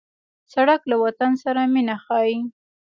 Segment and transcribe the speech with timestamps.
[0.53, 2.37] سړک له وطن سره مینه ښيي.